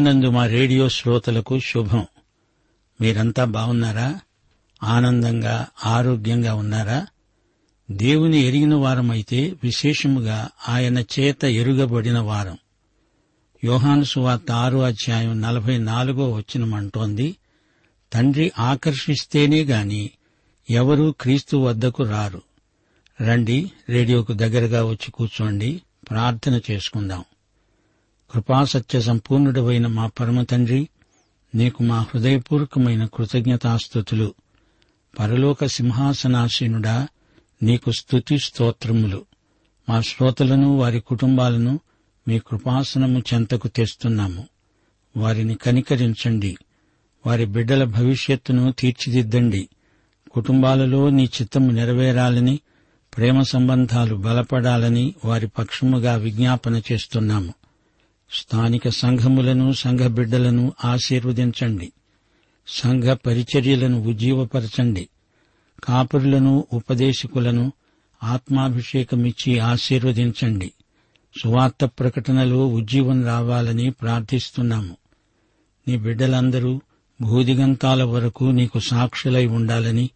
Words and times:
క్రీస్తునందు 0.00 0.30
మా 0.30 0.46
రేడియో 0.46 0.88
శ్రోతలకు 0.88 1.58
శుభం. 1.58 2.06
మీరంతా 3.00 3.44
బాగున్నారా 3.44 4.20
ఆనందంగా 4.82 5.66
ఆరోగ్యంగా 5.86 6.54
ఉన్నారా? 6.54 7.06
దేవుని 7.90 8.40
ఎరిగిన 8.40 8.74
వారమైతే 8.74 9.54
విశేషముగా 9.64 10.48
ఆయన 10.68 10.98
చేత 10.98 11.44
ఎరుగబడిన 11.44 12.18
వారం. 12.18 12.58
యోహాను 13.64 14.04
సువార్త 14.04 14.52
ఆరో 14.52 14.82
అధ్యాయం 14.82 15.40
నలభై 15.40 15.78
నాలుగో 15.78 16.32
వచ్చినమంటోంది 16.32 17.36
తండ్రి 18.12 18.52
ఆకర్షిస్తేనే 18.58 19.64
గాని 19.64 20.10
ఎవరూ 20.70 21.14
క్రీస్తు 21.20 21.56
వద్దకు 21.56 22.02
రారు. 22.02 22.42
రండి 23.20 23.72
రేడియోకు 23.88 24.32
దగ్గరగా 24.32 24.84
వచ్చి 24.84 25.10
కూర్చోండి 25.10 25.82
ప్రార్థన 26.10 26.60
చేసుకుందాం. 26.70 27.24
కృపాసత్య 28.30 29.00
సంపూర్ణుడవైన 29.00 29.86
మా 29.86 30.06
పరమతండ్రి 30.06 30.88
నీకు 31.54 31.82
మా 31.82 32.00
హృదయపూర్వకమైన 32.00 33.04
కృతజ్ఞతాస్థుతులు 33.04 34.34
పరలోక 35.18 35.64
సింహాసనాసీనుడా 35.64 37.08
నీకు 37.62 37.90
స్తుతి 37.90 38.38
స్తోత్రములు. 38.38 39.24
మా 39.88 40.00
శ్రోతలను 40.00 40.76
వారి 40.76 41.00
కుటుంబాలను 41.00 41.80
మీ 42.28 42.38
కృపాసనము 42.38 43.22
చెంతకు 43.34 43.68
తెస్తున్నాము. 43.68 44.48
వారిని 45.16 45.54
కనికరించండి. 45.54 46.56
వారి 47.26 47.46
బిడ్డల 47.46 47.84
భవిష్యత్తును 47.84 48.72
తీర్చిదిద్దండి. 48.72 49.68
కుటుంబాలలో 50.30 51.10
నీ 51.10 51.24
చిత్తము 51.24 51.70
నెరవేరాలని 51.70 52.60
ప్రేమ 53.16 53.42
సంబంధాలు 53.42 54.14
బలపడాలని 54.14 55.14
వారి 55.24 55.46
పక్షముగా 55.46 56.14
విజ్ఞాపన 56.16 56.82
చేస్తున్నాము. 56.92 57.54
స్థానిక 58.32 58.88
సంఘములను 58.88 59.72
సంఘ 59.72 60.00
బిడ్డలను 60.00 60.72
ఆశీర్వదించండి. 60.84 61.92
సంఘ 62.68 63.04
పరిచర్యలను 63.04 64.02
ఉజ్జీవపరచండి. 64.02 65.08
కాపురులను 65.84 66.64
ఉపదేశకులను 66.72 67.72
ఆత్మాభిషేకమిచ్చి 68.24 69.58
ఆశీర్వదించండి. 69.58 70.72
సువార్త 71.42 71.84
ప్రకటనలో 71.84 72.66
ఉజ్జీవం 72.66 73.24
రావాలని 73.24 73.90
ప్రార్థిస్తున్నాము. 73.90 74.96
నీ 75.88 75.96
బిడ్డలందరూ 75.96 76.80
భూదిగంతాల 77.22 78.02
వరకు 78.02 78.44
నీకు 78.44 78.78
సాక్షులై 78.78 79.46
ఉండాలని 79.46 80.10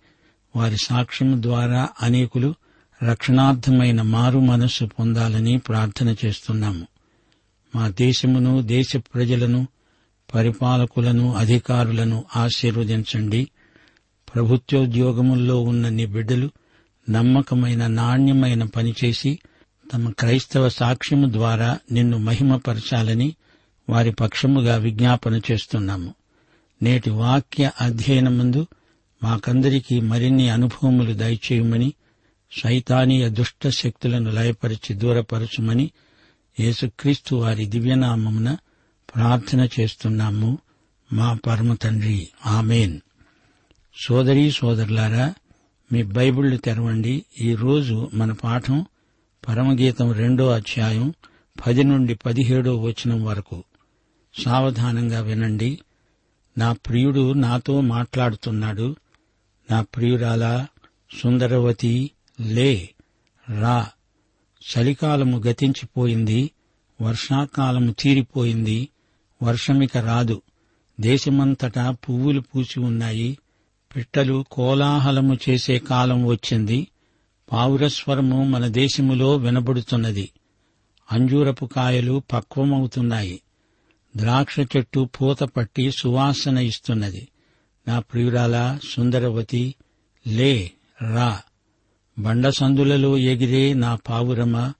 వారి 0.56 0.76
సాక్ష్యం 0.76 1.42
ద్వారా 1.42 1.88
అనేకులు 2.02 2.54
రక్షణార్థమైన 3.02 4.02
మారు 4.02 4.38
మనస్సు 4.38 4.84
పొందాలని 4.84 5.58
ప్రార్థన 5.58 6.14
చేస్తున్నాము. 6.24 6.86
మా 7.74 7.88
దేశమును 7.88 8.62
దేశ 8.62 8.96
ప్రజలను 8.96 9.66
పరిపాలకులను 10.34 11.34
అధికారులను 11.34 12.24
ఆశీర్వదించండి. 12.36 13.48
ప్రభుత్వోద్యోగముల్లో 14.34 15.62
ఉన్న 15.62 15.88
నీ 15.88 16.06
బిడ్డలు 16.06 16.50
నమ్మకమైన 17.10 17.86
నాణ్యమైన 17.86 18.64
పనిచేసి 18.64 19.38
తమ 19.94 20.10
క్రైస్తవ 20.10 20.68
సాక్ష్యము 20.68 21.32
ద్వారా 21.32 21.78
నిన్ను 21.92 22.18
మహిమపరచాలని 22.18 23.34
వారి 23.88 24.12
పక్షముగా 24.12 24.76
విజ్ఞాపన 24.76 25.40
చేస్తున్నాము. 25.52 26.14
నేటి 26.82 27.10
వాక్య 27.10 27.70
అధ్యయనమందు 27.80 28.66
మాకందరికీ 29.22 30.00
మరిన్ని 30.00 30.48
అనుభవములు 30.48 31.14
దయచేయమని 31.14 31.92
శైతానీయ 32.62 33.28
దుష్ట 33.28 33.68
శక్తులను 33.68 34.30
లయపరిచి 34.30 34.94
దూరపరచుమని 34.94 35.90
యేసుక్రీస్తు 36.60 37.34
వారి 37.34 37.66
దివ్యనామమున 37.66 38.56
ప్రార్థన 39.14 39.68
చేస్తున్నాము. 39.80 40.58
మా 41.12 41.38
పరమ 41.46 41.74
తండ్రి. 41.74 42.28
ఆమెన్. 42.46 43.00
సోదరీ 43.96 44.50
సోదరులారా 44.50 45.34
మీ 45.92 46.02
బైబిళ్ళు 46.02 46.56
తెరవండి. 46.56 47.24
ఈరోజు 47.40 48.10
మన 48.14 48.32
పాఠం 48.32 48.86
పరమగీతం 49.48 50.12
రెండో 50.12 50.50
అధ్యాయం 50.50 51.14
పది 51.66 51.84
నుండి 51.84 52.14
పదిహేడో 52.14 52.76
వచనం 52.76 53.24
వరకు. 53.24 53.64
సావధానంగా 54.44 55.20
వినండి. 55.20 55.78
నా 56.58 56.72
ప్రియుడు 56.72 57.32
నాతో 57.32 57.80
మాట్లాడుతున్నాడు. 57.80 58.96
నా 59.70 59.82
ప్రియురాలా 59.82 60.66
సుందరవతి 61.22 62.10
లే 62.40 62.90
రా. 63.60 63.90
చలికాలము 64.64 65.38
గతించిపోయింది 65.38 66.50
వర్షాకాలము 67.00 67.92
తీరిపోయింది 67.92 68.88
వర్షమిక 69.42 69.96
రాదు. 69.96 70.42
దేశమంతటా 71.00 71.90
పువ్వులు 71.90 72.40
పూసి 72.40 72.80
ఉన్నాయి 72.80 73.38
పిట్టలు 73.96 74.44
కోలాహలము 74.50 75.38
చేసే 75.48 75.78
కాలం 75.78 76.26
వచ్చింది 76.26 76.86
పావురస్వరము 77.52 78.44
మన 78.44 78.66
దేశములో 78.66 79.36
వినబడుతున్నది. 79.36 80.30
అంజూరపు 81.12 81.66
కాయలు 81.66 82.22
పక్వమవుతున్నాయి 82.32 83.40
ద్రాక్ష 84.16 84.60
చెట్టు 84.60 85.08
పూత 85.20 85.40
పట్టి 85.40 85.90
సువాసన 85.90 86.58
ఇస్తున్నది. 86.58 87.28
నా 87.88 87.98
ప్రియురాల 87.98 88.78
సుందరవతి 88.88 89.74
లే 90.26 90.70
రా. 91.02 91.42
బండసందులలో 92.18 93.18
ఎగిరే 93.18 93.74
నా 93.74 93.94
పావురమా? 93.94 94.74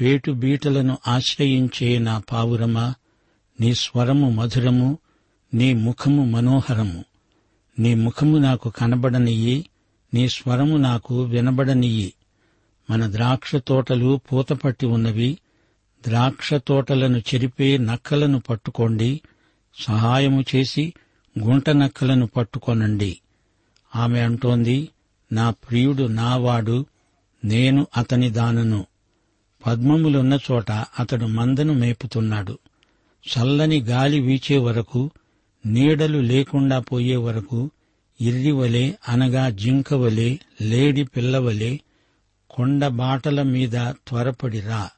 పేటు 0.00 0.30
బీటలను 0.30 0.98
ఆశ్రయించే 1.08 1.98
నా 1.98 2.18
పావురమా? 2.18 2.94
నీ 3.60 3.74
స్వరము 3.74 4.30
మధురము 4.30 4.98
నీ 5.54 5.72
ముఖము 5.72 6.24
మనోహరము. 6.24 7.04
నీ 7.78 7.94
ముఖము 7.94 8.38
నాకు 8.38 8.70
కనబడనియ్యి 8.70 9.70
నీ 10.14 10.28
స్వరము 10.28 10.76
నాకు 10.76 11.22
వినబడనియ్యి. 11.22 12.14
మన 12.90 13.12
ద్రాక్ష 13.12 13.56
తోటలు 13.56 14.20
పూతపట్టి 14.32 14.86
ఉన్నవి 14.86 15.38
ద్రాక్ష 16.06 16.54
తోటలను 16.54 17.18
చెరిపే 17.18 17.78
నక్కలను 17.78 18.40
పట్టుకోండి 18.40 19.20
సహాయము 19.82 20.44
చేసి 20.56 20.94
గుంట 21.38 21.70
నక్కలను 21.70 22.26
పట్టుకొనండి. 22.26 23.18
ఆమె 23.96 24.20
అంటోంది 24.20 24.88
నా 25.34 25.50
ప్రియుడు 25.50 26.02
నావాడు 26.02 26.86
నేను 27.44 27.86
అతని 27.96 28.30
దానను. 28.30 28.86
పద్మములున్న 29.66 30.38
చోట 30.50 30.70
అతడు 30.72 31.26
మందను 31.26 31.72
మేపుతున్నాడు. 31.72 32.58
చల్లని 33.24 33.80
గాలి 33.80 34.20
వీచే 34.20 34.58
వరకు 34.58 35.10
నీడలు 35.66 36.18
లేకుండా 36.18 36.78
పోయే 36.78 37.16
వరకు 37.16 37.70
ఇర్రివలే 38.20 38.98
అనగా 39.08 39.50
జింకవలే 39.50 40.38
లేడి 40.60 41.04
పిల్లవలే 41.04 41.80
కొండ 42.50 42.86
బాటల 42.86 43.42
మీద 43.42 43.72
త్వరపడిరా 43.72 44.90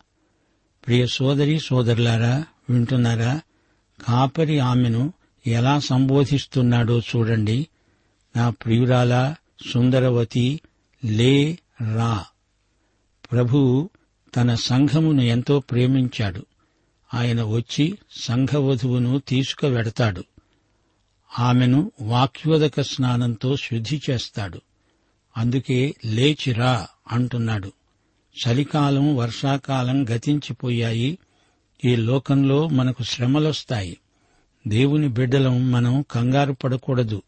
ప్రియ 0.87 1.07
సోదరి 1.07 1.59
సోదరులారా 1.59 2.45
వింటున్నారా? 2.71 3.41
కాపరి 4.09 4.59
ఆమెను 4.59 5.13
ఎలా 5.47 5.79
సంబోధిస్తున్నాడో 5.79 7.01
చూడండి. 7.01 7.67
నా 8.37 8.51
ప్రియురాలా 8.51 9.37
సుందరవతి 9.73 10.61
లే 11.05 11.59
రా. 11.95 12.25
ప్రభువు 13.33 13.91
తన 14.37 14.55
సంఘమును 14.55 15.23
ఎంతో 15.23 15.61
ప్రేమించాడు. 15.61 16.47
ఆయన 17.15 17.43
వచ్చి 17.43 17.99
సంఘవధువును 18.11 19.19
తీసుకువెడతాడు. 19.19 20.25
ఆమెను 21.39 21.93
వాక్యోదక 22.03 22.81
స్నానంతో 22.81 23.57
శుద్ధి 23.57 24.03
చేస్తాడు. 24.11 24.61
అందుకే 25.37 25.95
లేచిరా 26.05 26.87
అంటున్నాడు. 27.13 27.73
చలికాలం 28.47 29.17
వర్షాకాలం 29.17 30.05
గతించిపోయాయి. 30.11 31.19
ఈ 31.85 31.97
లోకంలో 31.97 32.69
మనకు 32.69 33.03
శ్రమలొస్తాయి. 33.03 33.99
దేవుని 34.69 35.09
బిడ్డలం 35.09 35.71
మనం 35.73 36.05
కంగారు 36.11 36.53
పడకూడదు. 36.53 37.23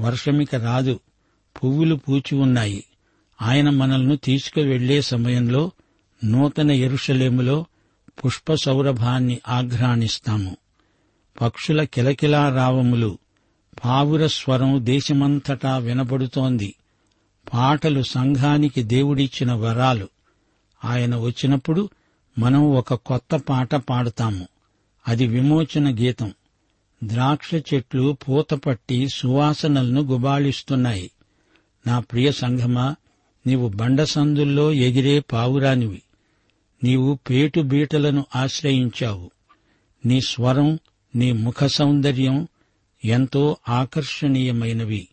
వర్షమిక 0.00 0.54
రాదు. 0.54 1.00
పువ్వులు 1.62 1.94
పూచి 1.94 2.34
ఉన్నాయి. 2.34 2.84
ఆయన 3.42 3.70
మనల్ని 3.70 4.16
తీసుకువెళ్ళే 4.16 5.00
సమయంలో 5.00 5.70
నూతన 6.24 6.70
ఎరుషలేములో 6.70 7.66
పుష్ప 8.24 8.54
సౌరభాన్ని 8.54 9.40
ఆఘ్రాణిస్తాము. 9.48 10.56
పక్షుల 11.40 11.82
కిలకిలా 11.82 12.54
రావములు 12.54 13.18
పావుర 13.84 14.26
స్వరం 14.26 14.86
దేశమంతటా 14.86 15.78
వినబడుతోంది. 15.78 16.74
పాటలు 17.54 18.02
సంఘానికి 18.02 18.82
దేవుడిచ్చిన 18.82 19.52
వరాలు. 19.52 20.08
ఆయన 20.84 21.16
వచ్చినప్పుడు 21.16 21.90
మనం 22.38 22.70
ఒక 22.72 22.94
కొత్త 22.94 23.36
పాట 23.36 23.74
పాడుతాము. 23.74 24.48
అది 25.08 25.26
విమోచన 25.26 25.94
గీతం. 25.94 26.34
ద్రాక్ష 27.04 27.54
చెట్లు 27.54 28.16
పూతపట్టి 28.28 29.08
సువాసనలను 29.08 30.00
గుబాళిస్తున్నాయి. 30.00 31.10
నా 31.86 31.98
ప్రియ 31.98 32.32
సంఘమా 32.32 32.96
నీవు 33.46 33.68
బండసందుల్లో 33.68 34.72
ఎగిరే 34.72 35.20
పావురానివి. 35.20 36.02
నీవు 36.84 37.18
పేటు 37.30 37.60
బీటలను 37.60 38.26
ఆశ్రయించావు. 38.36 39.30
నీ 40.06 40.20
స్వరం 40.20 40.78
నీ 41.16 41.32
ముఖ 41.32 41.64
సౌందర్యం 41.64 42.48
ఎంతో 43.04 43.56
ఆకర్షణీయమైనవి. 43.68 45.08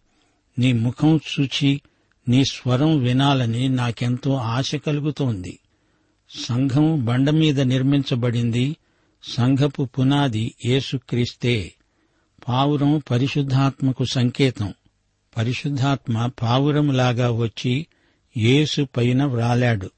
నీ 0.60 0.74
ముఖం 0.74 1.18
చూచి 1.18 1.82
నీ 2.30 2.46
స్వరం 2.46 3.00
వినాలని 3.00 3.70
నాకెంతో 3.70 4.34
ఆశ 4.34 4.76
కలుగుతోంది. 4.76 5.60
సంఘం 6.40 7.06
బండ 7.06 7.30
మీద 7.30 7.62
నిర్మించబడింది. 7.62 8.76
సంఘపు 9.24 9.84
పునాది 9.84 10.56
యేసుక్రీస్తే. 10.66 11.74
పావురం 12.48 13.02
పరిశుద్ధాత్మకు 13.12 14.06
సంకేతం. 14.06 14.74
పరిశుద్ధాత్మ 15.38 16.30
పావురములాగా 16.42 17.32
వచ్చి 17.32 17.88
యేసు 18.38 18.88
పైన 18.98 19.24
వ్రాలాడు. 19.26 19.92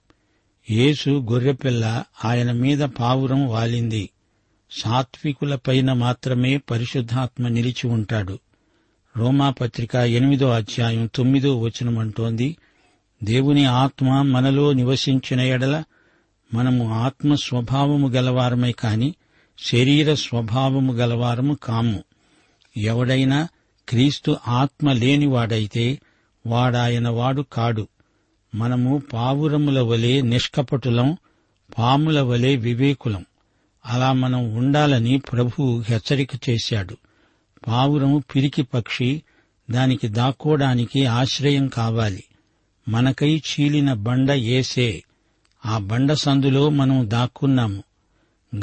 యేసు 0.72 1.10
గొర్రెపిల్ల 1.32 2.04
ఆయన 2.26 2.52
మీద 2.52 2.80
పావురం 2.80 3.48
వాలింది. 3.48 4.10
సాత్వికులపైన 4.72 5.94
మాత్రమే 5.94 6.58
పరిశుద్ధాత్మ 6.58 7.48
నిలిచి 7.48 7.88
ఉంటాడు. 7.88 8.40
రోమాపత్రిక 9.18 9.96
ఎనిమిదో 9.96 10.50
అధ్యాయం 10.50 11.10
తొమ్మిదో 11.16 11.62
వచనమంటోంది 11.62 12.58
దేవుని 13.24 13.66
ఆత్మ 13.66 14.22
మనలో 14.22 14.74
నివసించిన 14.74 15.42
ఎడల 15.42 15.84
మనము 16.54 16.94
ఆత్మ 16.94 17.36
స్వభావము 17.36 18.10
గలవారమే 18.10 18.72
కాని 18.72 19.16
శరీర 19.60 20.14
స్వభావము 20.14 20.94
గలవారము 20.94 21.54
కాము. 21.54 22.04
ఎవడైనా 22.78 23.48
క్రీస్తు 23.90 24.38
ఆత్మ 24.48 24.92
లేనివాడైతే 24.92 26.00
వాడాయన 26.48 27.10
వాడు 27.10 27.42
కాడు. 27.42 27.88
మనము 28.56 29.02
పావురముల 29.14 29.80
వలె 29.82 30.22
నిష్కపటులం 30.22 31.18
పాముల 31.78 32.22
వలె 32.22 32.56
వివేకులం. 32.56 33.26
అలా 33.86 34.14
మనం 34.14 34.56
ఉండాలని 34.56 35.18
ప్రభువు 35.18 35.82
హెచ్చరిక 35.82 36.30
చేశాడు. 36.50 36.98
పావురము 37.68 38.24
పిరికి 38.36 38.62
పక్షి 38.62 39.24
దానికి 39.72 40.08
దాక్కోడానికి 40.08 41.06
ఆశ్రయం 41.06 41.68
కావాలి. 41.68 42.24
మనకై 42.90 43.38
చీలిన 43.38 43.94
బండ 43.94 44.32
ఏసే. 44.32 45.04
ఆ 45.66 45.78
బండ 45.78 46.14
సందులో 46.14 46.70
మనం 46.70 47.10
దాక్కున్నాము. 47.10 47.84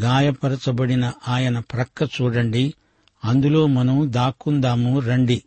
గాయపరచబడిన 0.03 1.13
ఆయన 1.29 1.59
ప్రక్క 1.59 2.03
చూడండి. 2.03 2.75
అందులో 3.25 3.67
మనం 3.67 4.13
దాక్కుందాము 4.13 4.99
రండి. 4.99 5.43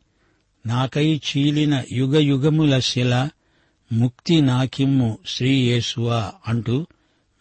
నాకై 0.66 1.16
చీలిన 1.16 1.84
యుగ 1.92 2.20
యుగముల 2.20 2.80
శిల 2.80 3.30
ముక్తి 3.94 4.42
నాకిమ్ము 4.42 5.18
శ్రీ 5.28 5.50
యేసువా 5.50 6.32
అంటూ 6.48 6.88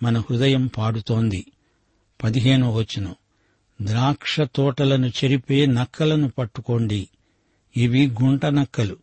మన 0.02 0.18
హృదయం 0.18 0.66
పాడుతోంది. 0.66 1.46
పదిహేను 2.24 2.72
వచనం. 2.72 3.14
ద్రాక్ష 3.82 4.40
తోటలను 4.40 5.06
చెరిపే 5.06 5.66
నక్కలను 5.66 6.28
పట్టుకోండి. 6.28 7.08
ఇవి 7.76 8.08
గుంట 8.22 8.46
నక్కలు. 8.46 8.96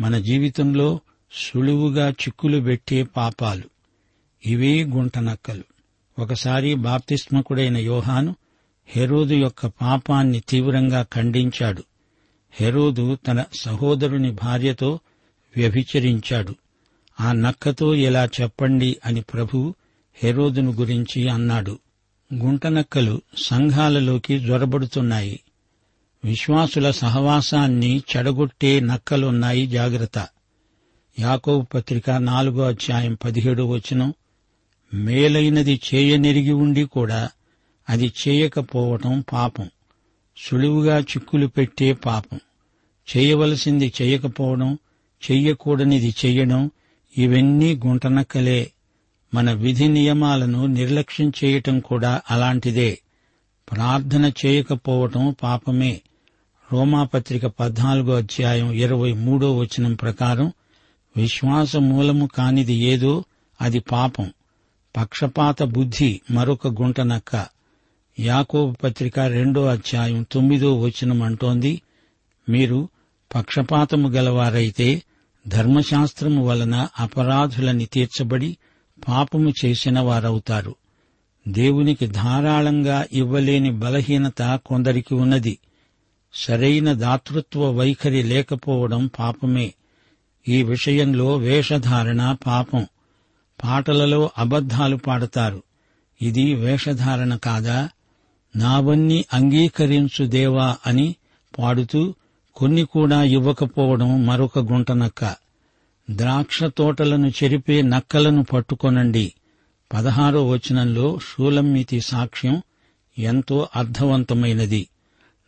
మన 0.00 0.18
జీవితంలో 0.18 1.00
సులువుగా 1.32 2.10
చిక్కులు 2.10 2.60
పెట్టే 2.60 3.02
పాపాలు. 3.02 3.62
ఇవే 4.46 4.84
గుంట 4.84 5.18
నక్కలు. 5.18 5.64
ఒకసారి 6.18 6.74
బాప్తిస్మకుడైన 6.74 7.76
యోహాను 7.76 8.36
హెరోదు 8.86 9.34
యొక్క 9.34 9.66
పాపాన్ని 9.66 10.40
తీవ్రంగా 10.40 11.06
ఖండించాడు. 11.14 11.84
హెరోదు 12.52 13.18
తన 13.26 13.44
సహోదరుని 13.60 14.30
భార్యతో 14.30 14.98
వ్యభిచరించాడు. 15.56 16.54
ఆ 17.20 17.32
నక్కతో 17.32 17.94
ఇలా 17.94 18.28
చెప్పండి 18.40 18.96
అని 19.06 19.20
ప్రభు 19.20 19.74
హెరోదును 20.14 20.72
గురించి 20.72 21.28
అన్నాడు. 21.28 21.78
గుంటనక్కలు 22.34 23.22
సంఘాలలోకి 23.42 24.40
జొరబడుతున్నాయి. 24.40 25.40
విశ్వాసుల 26.24 26.90
సహవాసాన్ని 26.90 28.02
చెడగొట్టే 28.16 28.80
నక్కలున్నాయి 28.80 29.66
జాగ్రత్త. 29.66 30.28
యాకోబు 31.20 31.64
పత్రిక 31.74 32.10
నాలుగో 32.10 32.62
అధ్యాయం 32.62 33.18
పదిహేడు 33.24 33.62
వచనం 33.62 34.14
మేలైనది 34.94 35.80
చేయనెరిగి 35.94 36.52
ఉండి 36.52 36.84
కూడా 36.84 37.30
అది 37.88 38.12
చేయకపోవటం 38.28 39.24
పాపం. 39.32 39.70
సులువుగా 40.36 40.98
చిక్కులు 40.98 41.46
పెట్టే 41.46 41.92
పాపం. 41.92 42.40
చేయవలసింది 43.16 43.92
చేయకపోవడం 44.02 44.78
చెయ్యకూడనిది 45.30 46.14
చెయ్యడం 46.24 46.70
ఇవన్నీ 47.18 47.74
గుంటనక్కలే. 47.74 48.70
మన 49.34 49.52
విధి 49.52 49.88
నియమాలను 49.88 50.66
నిర్లక్ష్యం 50.66 51.32
చేయటం 51.44 51.80
కూడా 51.80 52.22
అలాంటిదే. 52.30 52.98
ప్రార్థన 53.72 54.32
చేయకపోవటం 54.46 55.36
పాపమే. 55.42 56.00
రోమాపత్రిక 56.72 57.46
పద్నాలుగో 57.46 58.16
అధ్యాయం 58.16 58.72
ఇరవై 58.72 59.12
మూడో 59.12 59.56
వచనం 59.56 59.94
ప్రకారం 59.94 60.52
విశ్వాస 61.16 61.76
మూలము 61.76 62.26
కానిది 62.26 62.74
ఏదో 62.74 63.24
అది 63.60 63.78
పాపం. 63.78 64.32
పక్షపాత 64.96 65.62
బుద్ధి 65.62 66.20
మరొక 66.30 66.68
గుంటనక్క. 66.68 67.53
యాకోబు 68.20 68.72
పత్రిక 68.72 69.20
రెండో 69.20 69.64
అధ్యాయం 69.64 70.26
తొమ్మిదో 70.32 70.80
వచనం 70.80 71.22
అంటోంది 71.22 71.82
మీరు 72.48 72.88
పక్షపాతము 73.34 74.08
గలవారైతే 74.08 75.02
ధర్మశాస్త్రము 75.48 76.46
వలన 76.46 76.88
అపరాధులని 77.00 77.86
తీర్చబడి 77.86 78.56
పాపము 79.08 79.52
చేసిన 79.64 80.00
వారవుతారు. 80.00 80.74
దేవునికి 81.48 82.06
ధారాళంగా 82.06 83.06
ఇవ్వలేని 83.12 83.70
బలహీనత 83.70 84.60
కొందరికి 84.66 85.14
ఉన్నది. 85.14 85.58
సరైన 86.34 86.92
దాతృత్వ 86.92 87.70
వైఖరి 87.70 88.22
లేకపోవడం 88.22 89.10
పాపమే. 89.18 89.74
ఈ 90.48 90.62
విషయంలో 90.62 91.36
వేషధారణ 91.36 92.36
పాపం. 92.46 92.86
పాటలలో 93.64 94.30
అబద్ధాలు 94.38 94.96
పాడతారు. 94.96 95.62
ఇది 96.22 96.54
వేషధారణ 96.54 97.36
కాదా? 97.36 97.88
నావన్నీ 98.56 99.24
అంగీకరించు 99.32 100.26
దేవా 100.26 100.76
అని 100.86 101.14
పాడుతూ 101.58 102.14
కొన్ని 102.56 102.84
కూడా 102.84 103.22
ఇవ్వకపోవడం 103.22 104.26
మరొక 104.26 104.58
గుంటనక్క 104.58 105.34
ద్రాక్ష 106.10 106.64
తోటలను 106.64 107.28
చెరిపే 107.28 107.82
నక్కలను 107.82 108.44
పట్టుకొనండి. 108.44 109.32
పదహారో 109.92 110.48
వచనంలో 110.48 111.18
షూలమ్మితి 111.18 112.00
సాక్ష్యం 112.00 112.62
ఎంతో 113.18 113.68
అర్థవంతమైనది. 113.76 114.88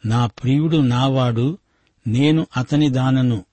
నా 0.06 0.26
ప్రియుడు 0.26 0.76
నావాడు 0.76 1.58
నేను 2.06 2.46
అతని 2.56 2.90
దానను. 2.90 3.44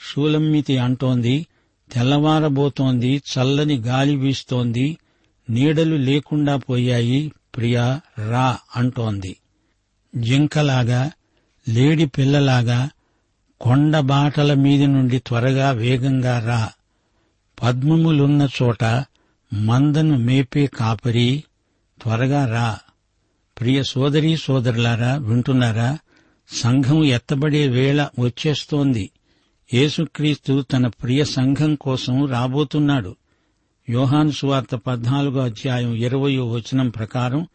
షూలమ్మితి 0.00 0.78
అంటోంది 0.78 1.46
తెల్లవారబోతోంది 1.92 3.22
చల్లని 3.32 3.76
గాలి 3.76 4.16
వీస్తోంది 4.16 4.98
నీడలు 5.50 5.96
లేకుండా 5.96 6.56
పోయాయి 6.56 7.32
ప్రియా 7.56 8.00
రా 8.30 8.58
అంటోంది. 8.76 9.36
జింకలాగా 10.16 11.10
లేడి 11.68 12.06
పిల్లలాగా 12.06 12.90
కొండ 13.60 13.98
బాటల 13.98 14.54
మీది 14.54 14.86
నుండి 14.86 15.18
త్వరగా 15.18 15.70
వేగంగా 15.70 16.38
రా. 16.38 16.70
పద్మములున్న 17.62 18.48
చోట 18.62 19.04
మందను 19.52 20.16
మేపే 20.16 20.66
కాపరి 20.66 21.44
త్వరగా 22.02 22.46
రా. 22.46 22.78
ప్రియ 23.60 23.82
సోదరీ 23.82 24.36
సోదరులారా 24.36 25.14
వింటున్నారా? 25.14 25.98
సంఘం 26.50 27.04
ఎత్తబడే 27.04 27.68
వేళ 27.68 28.08
వచ్చేస్తోంది. 28.20 29.10
యేసుక్రీస్తు 29.74 30.62
తన 30.72 30.86
ప్రియ 30.86 31.24
సంఘం 31.24 31.74
కోసం 31.74 32.26
రాబోతున్నాడు. 32.26 33.16
యోహాను 33.90 34.30
సువార్త 34.30 34.74
పద్నాలుగో 34.74 35.40
అధ్యాయం 35.40 35.94
ఇరవయో 35.94 36.50
వచనం 36.50 36.88
ప్రకారం 36.88 37.46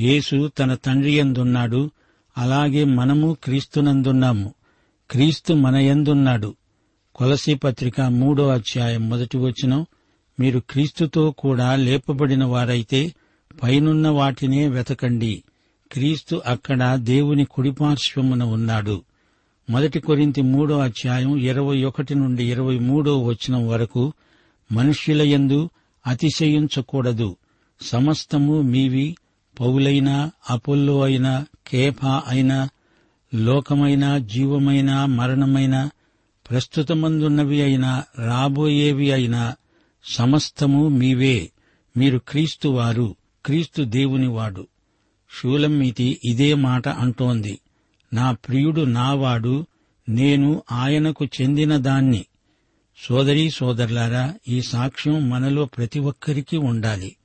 యేసు 0.00 0.50
తన 0.58 0.74
తండ్రి 0.74 1.12
యందున్నాడు 1.12 1.90
అలాగే 2.38 2.84
మనము 2.84 3.36
క్రీస్తునందున్నాము. 3.44 4.54
క్రీస్తు 5.10 5.54
మన 5.54 5.76
యందున్నాడు. 5.76 6.54
కొలసీ 7.14 7.54
పత్రిక 7.54 8.00
మూడో 8.00 8.48
అధ్యాయం 8.48 9.08
మొదటి 9.10 9.38
వచనం 9.38 9.86
మీరు 10.40 10.62
క్రీస్తుతో 10.70 11.30
కూడా 11.30 11.76
లేపబడిన 11.76 12.44
వారైతే 12.44 13.14
పైనున్న 13.62 14.08
వాటినే 14.08 14.68
వెతకండి. 14.68 15.42
క్రీస్తు 15.92 16.42
అక్కడ 16.46 16.94
దేవుని 16.94 17.44
కుడిపార్శ్వమున 17.44 18.42
ఉన్నాడు. 18.42 19.02
మొదటి 19.70 20.00
కొరింతి 20.00 20.42
మూడో 20.42 20.78
అధ్యాయం 20.78 21.36
ఇరవై 21.36 21.84
ఒకటి 21.84 22.14
నుండి 22.14 22.50
ఇరవై 22.50 22.78
మూడో 22.78 23.22
వచనం 23.22 23.68
వరకు 23.68 24.12
మనుష్యులయందు 24.72 25.70
అతిశయించకూడదు. 26.06 27.36
సమస్తము 27.80 28.62
మీవి 28.62 29.16
పౌలైనా 29.60 30.30
అపోల్లో 30.50 31.02
అయినా 31.02 31.46
కేఫా 31.66 32.22
అయినా 32.28 32.68
లోకమైన 33.34 34.18
జీవమైన 34.18 35.04
మరణమైన 35.04 35.90
ప్రస్తుతమందున్నవి 36.50 37.62
అయినా 37.62 38.04
రాబోయేవి 38.18 39.12
అయినా 39.12 39.56
సమస్తము 40.04 40.88
మీవే. 40.88 41.50
మీరు 41.96 42.18
క్రీస్తువారు 42.28 43.16
క్రీస్తు 43.46 43.82
దేవునివాడు 43.82 44.66
షూలమ్మీతి 45.40 46.20
ఇదే 46.24 46.54
మాట 46.54 46.88
అంటోంది. 46.88 47.58
నా 48.12 48.32
ప్రియుడు 48.32 48.80
నావాడు 48.80 49.66
నేను 50.08 50.62
ఆయనకు 50.72 51.24
చెందిన 51.24 51.76
దాన్ని. 51.76 52.24
సోదరీ 53.06 53.50
సోదరులారా 53.50 54.34
ఈ 54.48 54.62
సాక్ష్యం 54.62 55.30
మనలో 55.30 55.64
ప్రతి 55.64 55.98
ఒక్కరికి 55.98 56.56
ఉండాలి. 56.56 57.16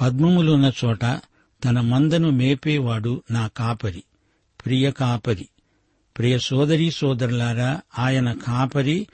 పద్మములున్న 0.00 0.72
చోట 0.84 1.04
తన 1.64 1.80
మందను 1.80 2.30
మేపేవాడు 2.30 3.22
నా 3.30 3.46
కాపరి 3.46 4.02
ప్రియ 4.64 4.90
కాపరి. 4.90 5.48
ప్రియ 6.18 6.38
సోదరీ 6.38 6.90
సోదరులారా 6.90 7.80
ఆయన 7.98 8.32
కాపరి 8.32 9.06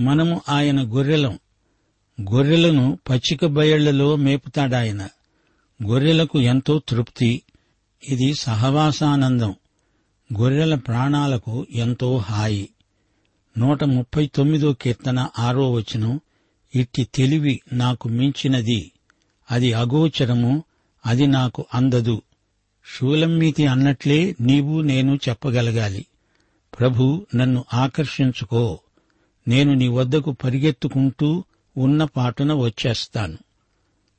మనము 0.00 0.42
ఆయన 0.48 0.94
గొర్రెలం. 0.94 1.38
గొర్రెలను 2.20 2.98
పచ్చిక 3.10 3.46
బయళ్ళలో 3.46 4.16
మేపుతాడాయన. 4.16 5.08
గొర్రెలకు 5.86 6.40
ఎంతో 6.40 6.82
తృప్తి 6.88 7.42
ఇది 8.08 8.34
సహవాసానందం. 8.34 9.54
గొర్రెల 10.40 10.74
ప్రాణాలకు 10.74 11.66
ఎంతో 11.70 12.16
హాయి. 12.16 12.68
నూట 13.58 13.84
ముప్పై 13.84 14.26
తొమ్మిదో 14.26 14.72
కీర్తన 14.72 15.28
ఆరో 15.38 15.72
వచనం 15.72 16.20
ఇట్టి 16.74 17.08
తెలివి 17.14 17.60
నాకు 17.72 18.08
మించినది. 18.08 18.92
అది 19.50 19.72
అగోచరము 19.72 20.64
అది 21.06 21.26
నాకు 21.26 21.66
అందదు. 21.74 22.22
శూలమ్మీతి 22.98 23.66
అన్నట్లే 23.66 24.36
నీవు 24.40 24.80
నేను 24.80 25.18
చెప్పగలగాలి. 25.28 26.06
ప్రభు 26.78 27.26
నన్ను 27.34 27.64
ఆకర్షించుకో. 27.74 28.78
నేను 29.48 29.74
నీ 29.74 29.88
వద్దకు 29.88 30.32
పరిగెత్తుకుంటూ 30.32 31.44
ఉన్న 31.76 32.04
పాటున 32.04 32.52
వచ్చేస్తాను. 32.52 33.38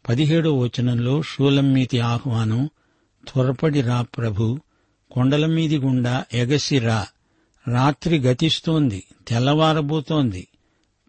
పదిహేడో 0.10 0.58
వచనంలో 0.58 1.22
శూలమ్మీతి 1.22 2.00
ఆహ్వానం 2.00 2.70
త్వరపడి 3.28 3.82
రా 3.82 4.02
ప్రభు 4.02 4.60
కొండల 5.12 5.46
మీది 5.46 5.78
గుండా 5.78 6.26
ఎగసిరా. 6.34 7.08
రాత్రి 7.68 8.20
గతిస్తోంది 8.20 9.04
తెల్లవారబోతోంది. 9.28 10.48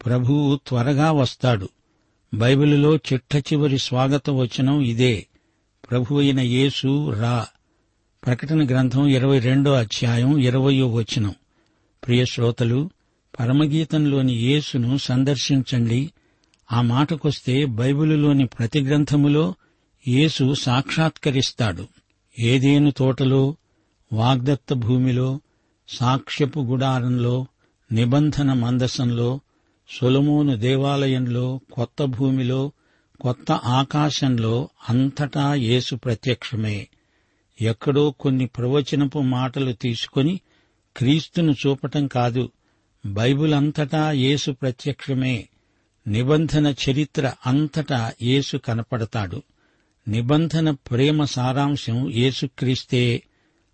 ప్రభువు 0.07 0.59
త్వరగా 0.67 1.13
వస్తాడు. 1.13 1.69
బైబిలులో 2.35 2.97
చిట్ట 2.97 3.37
చివరి 3.37 3.79
స్వాగత 3.79 4.31
వచనం 4.31 4.81
ఇదే. 4.81 5.27
ప్రభు 5.91 6.15
అయిన 6.15 6.41
యేసు 6.41 7.11
రా. 7.11 7.47
ప్రకటన 8.27 8.67
గ్రంథం 8.67 9.07
ఇరవై 9.07 9.39
రెండో 9.39 9.73
అధ్యాయం 9.73 10.39
ఇరవయో 10.39 10.89
వచనం. 10.89 11.35
ప్రియ 12.07 12.25
శ్రోతలు 12.25 12.91
పరమగీతంలోని 13.41 14.33
యేసును 14.33 14.97
సందర్శించండి. 14.97 16.13
ఆ 16.73 16.83
మాటకొస్తే 16.83 17.65
బైబిలులోని 17.65 18.47
ప్రతి 18.47 18.81
గ్రంథములో 18.81 19.55
యేసు 20.09 20.55
సాక్షాత్కరిస్తాడు. 20.55 21.89
ఏదేను 22.39 22.91
తోటలో 22.91 23.57
వాగ్దత్త 24.13 24.75
భూమిలో 24.75 25.41
సాక్ష్యపు 25.89 26.61
గుడారంలో 26.61 27.47
నిబంధన 27.93 28.53
మందసంలో 28.53 29.41
సొలమోను 30.01 30.57
దేవాలయంలో 30.57 31.61
కొత్త 31.73 32.05
భూమిలో 32.05 32.73
కొత్త 33.21 33.53
ఆకాశంలో 33.53 34.69
అంతటా 34.89 35.55
యేసు 35.55 35.97
ప్రత్యక్షమే. 35.97 36.89
ఎక్కడో 37.61 38.11
కొన్ని 38.11 38.47
ప్రవచనపు 38.47 39.19
మాటలు 39.19 39.73
తీసుకొని 39.73 40.41
క్రీస్తును 40.97 41.53
చూపటం 41.53 42.07
కాదు 42.07 42.51
బైబిల్ 43.07 43.55
అంతటా 43.55 44.11
యేసు 44.11 44.51
ప్రత్యక్షమే. 44.51 45.49
నిబంధన 46.07 46.75
చరిత్ర 46.91 47.33
అంతటా 47.47 48.13
యేసు 48.23 48.57
కనపడతాడు. 48.57 49.43
నిబంధన 50.09 50.71
ప్రేమ 50.71 51.25
సారాంశం 51.25 52.11
యేసుక్రీస్తే. 52.11 53.23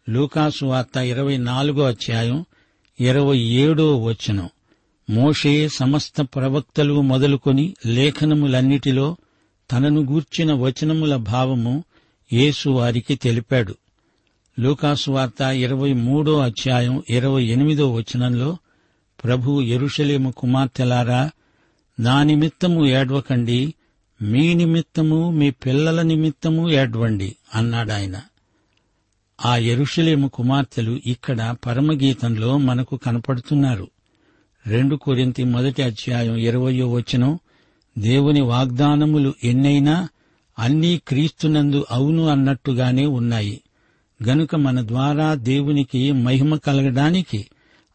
లూకాసు 0.08 0.64
వార్త 0.64 0.96
ఇరవై 0.96 1.36
నాలుగో 1.36 1.84
అధ్యాయం 1.84 2.44
ఇరవై 3.00 3.38
ఏడో 3.38 3.96
వచనం. 3.96 4.50
మోషే 5.10 5.68
సమస్త 5.68 6.22
ప్రవక్తలు 6.22 7.00
మొదలుకొని 7.00 7.74
లేఖనములన్నిటిలో 7.86 9.16
తనను 9.72 10.00
గూర్చిన 10.00 10.52
వచనముల 10.52 11.16
భావము 11.16 11.84
యేసు 12.32 12.68
వారికి 12.68 13.14
తెలిపాడు. 13.14 13.74
లూకాసు 14.60 15.10
వార్త 15.10 15.40
ఇరవై 15.40 15.92
మూడో 15.92 16.38
అధ్యాయం 16.38 17.02
ఇరవై 17.10 17.44
ఎనిమిదో 17.44 17.92
వచనంలో 17.92 18.56
ప్రభు 19.24 19.60
ఎరుషలేము 19.60 20.30
కుమార్తెలారా 20.30 21.30
నా 22.00 22.22
నిమిత్తము 22.22 22.86
ఏడ్వకండి 22.86 23.74
మీ 24.22 24.54
నిమిత్తము 24.54 25.30
మీ 25.30 25.50
పిల్లల 25.50 26.02
నిమిత్తము 26.02 26.70
ఏడ్వండి 26.70 27.36
అన్నాడాయన. 27.54 28.20
ఆ 29.44 29.56
ఎరుషలేము 29.56 30.28
కుమార్తెలు 30.28 31.00
ఇక్కడ 31.06 31.56
పరమగీతంలో 31.66 32.58
మనకు 32.58 32.96
కనపడుతున్నారు. 32.96 33.88
రెండు 34.66 34.96
కొరింతి 34.96 35.44
మొదటి 35.44 35.82
అధ్యాయం 35.82 36.36
ఇరవయో 36.36 36.92
వచనం 36.92 37.38
దేవుని 37.98 38.40
వాగ్దానములు 38.40 39.34
ఎన్నైనా 39.44 40.08
అన్నీ 40.58 41.00
క్రీస్తునందు 41.08 41.86
అవును 41.90 42.26
అన్నట్టుగానే 42.26 43.06
ఉన్నాయి. 43.06 43.60
గనుక 44.28 44.56
మన 44.56 44.88
ద్వారా 44.88 45.34
దేవునికి 45.34 46.12
మహిమ 46.12 46.56
కలగడానికి 46.56 47.46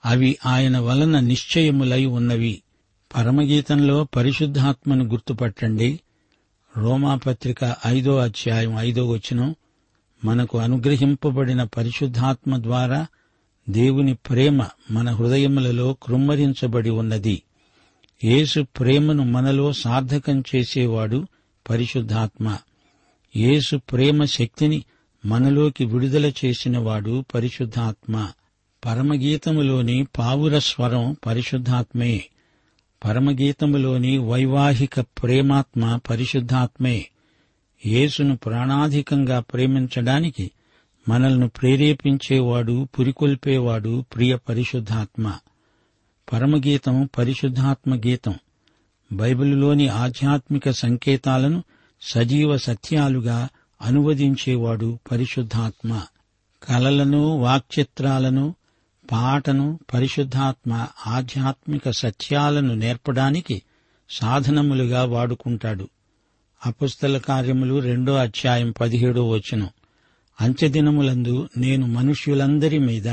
అవి 0.06 0.38
ఆయన 0.46 0.78
వలన 0.78 1.20
నిశ్చయములై 1.20 2.06
ఉన్నవి. 2.06 2.62
పరమగీతంలో 3.18 4.04
పరిశుద్ధాత్మను 4.04 5.06
గుర్తుపట్టండి. 5.06 6.00
రోమాపత్రిక 6.78 7.76
ఐదో 7.86 8.18
అధ్యాయం 8.18 8.76
ఐదో 8.80 9.08
వచనం 9.08 9.56
మనకు 10.26 10.58
అనుగ్రహింపబడిన 10.58 11.64
పరిశుద్ధాత్మ 11.64 12.64
ద్వారా 12.64 13.08
దేవుని 13.70 14.14
ప్రేమ 14.14 14.66
మన 14.92 15.10
హృదయములలో 15.10 15.98
కృమ్మరించబడి 16.04 16.90
ఉన్నది. 16.90 17.44
యేసు 18.24 18.66
ప్రేమను 18.80 19.24
మనలో 19.24 19.74
సార్థకం 19.74 20.44
చేసేవాడు 20.56 21.28
పరిశుద్ధాత్మ. 21.70 22.58
యేసు 23.36 23.78
ప్రేమ 23.78 24.24
శక్తిని 24.24 24.84
మనలోకి 25.26 25.86
విడుదల 25.86 26.32
చేసినవాడు 26.46 27.26
పరిశుద్ధాత్మ. 27.36 28.28
పరమగీతములోని 28.86 30.08
పావుర 30.18 30.60
స్వరం 30.60 31.16
పరిశుద్ధాత్మే. 31.26 32.24
పరమగీతములోని 33.06 34.18
వైవాహిక 34.18 35.00
ప్రేమాత్మ 35.00 36.00
పరిశుద్ధాత్మే. 36.10 37.06
యేసును 37.86 38.38
ప్రాణాధికంగా 38.38 39.40
ప్రేమించడానికి 39.40 40.52
మనల్ని 41.10 41.48
ప్రేరేపించేవాడు 41.48 42.88
పురికొల్పేవాడు 43.00 44.06
ప్రియ 44.16 44.36
పరిశుద్ధాత్మ. 44.36 45.34
పరమగీతం 46.34 47.10
పరిశుద్ధాత్మ 47.18 47.96
గీతం. 47.96 48.36
బైబిలులోని 49.14 49.88
ఆధ్యాత్మిక 49.88 50.70
సంకేతాలను 50.70 51.64
సజీవ 52.02 52.58
సత్యాలుగా 52.58 53.50
అనువదించేవాడు 53.82 55.00
పరిశుద్ధాత్మ. 55.12 56.02
కలలను 56.64 57.38
వాక్చిత్రాలను 57.38 58.56
పాటను 59.12 59.80
పరిశుద్ధాత్మ 59.94 60.88
ఆధ్యాత్మిక 61.08 61.90
సత్యాలను 61.90 62.74
నేర్పడానికి 62.74 63.62
సాధనములుగా 64.10 65.06
వాడుకుంటాడు. 65.06 65.90
అపుస్తల 66.66 67.18
కార్యములు 67.18 67.80
రెండో 67.80 68.16
అధ్యాయం 68.16 68.74
పదిహేడో 68.82 69.30
వచనం. 69.30 69.70
అంత్యదినములందు 70.42 71.50
నేను 71.58 71.88
మనుష్యులందరి 71.88 72.80
మీద 72.80 73.08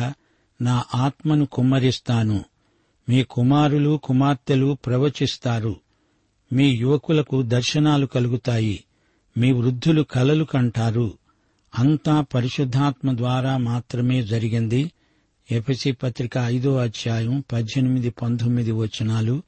నా 0.62 0.85
ఆత్మను 0.94 1.46
కుమ్మరిస్తాను. 1.46 2.44
మీ 3.09 3.22
కుమారులు 3.22 4.00
కుమార్తెలు 4.04 4.78
ప్రవచిస్తారు. 4.87 5.76
మీ 6.52 6.68
యువకులకు 6.68 7.42
దర్శనాలు 7.42 8.06
కలుగుతాయి. 8.06 8.85
మీ 9.38 9.52
వృద్ధులు 9.52 10.02
కలలు 10.02 10.44
కంటారు. 10.44 11.18
అంతా 11.78 12.20
పరిశుద్ధాత్మ 12.20 13.16
ద్వారా 13.16 13.56
మాత్రమే 13.56 14.22
జరిగింది. 14.22 14.92
ఎఫసి 15.50 15.92
పత్రిక 15.92 16.38
ఐదో 16.38 16.76
అధ్యాయం 16.76 17.44
పద్దెనిమిది 17.52 18.11
పంతొమ్మిది 18.11 18.72
వచనాలు. 18.72 19.42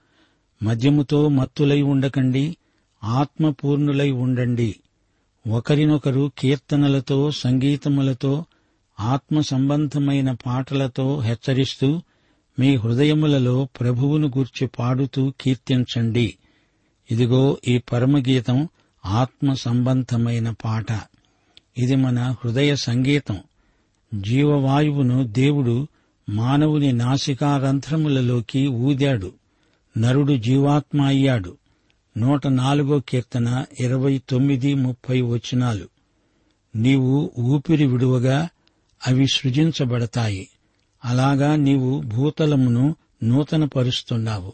మద్యముతో 0.62 1.28
మత్తులై 1.28 1.82
ఉండకండి. 1.82 2.56
ఆత్మపూర్ణులై 3.04 4.11
ఉండండి. 4.11 4.76
ఒకరినొకరు 5.48 6.32
కీర్తనలతో 6.38 7.30
సంగీతములతో 7.30 8.44
ఆత్మ 9.00 9.40
సంబంధమైన 9.40 10.32
పాటలతో 10.32 11.20
హెచ్చరిస్తూ 11.20 12.02
మీ 12.58 12.76
హృదయములలో 12.76 13.68
ప్రభువును 13.80 14.28
గూర్చి 14.28 14.66
పాడుతూ 14.66 15.32
కీర్తించండి. 15.40 16.34
ఇదిగో 17.11 17.58
ఈ 17.68 17.78
పరమగీతం 17.78 18.68
ఆత్మ 19.06 19.52
సంబంధమైన 19.52 20.50
పాట. 20.50 20.87
ఇది 21.78 21.96
మన 21.96 22.18
హృదయ 22.18 22.76
సంగీతం. 22.76 23.38
జీవవాయువును 24.14 25.26
దేవుడు 25.26 25.88
మానవుని 26.28 26.92
నాసికారంధ్రములలోకి 26.92 28.66
ఊదాడు. 28.66 29.32
నరుడు 29.98 30.37
జీవాత్మ 30.37 31.02
అయ్యాడు. 31.02 31.56
నూట 32.18 32.46
నాలుగో 32.46 33.00
కీర్తన 33.00 33.64
ఇరవై 33.81 34.20
తొమ్మిది 34.28 34.74
ముప్పై 34.74 35.20
వచనాలు. 35.20 35.88
నీవు 36.76 37.31
ఊపిరి 37.38 37.87
విడువగా 37.87 38.48
అవి 39.07 39.26
సృజించబడతాయి. 39.33 40.48
అలాగా 41.04 41.57
నీవు 41.57 42.00
భూతలమును 42.00 42.96
నూతనపరుస్తున్నావు. 43.22 44.52